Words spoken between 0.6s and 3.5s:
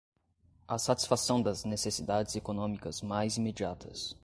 a satisfação das necessidades econômicas mais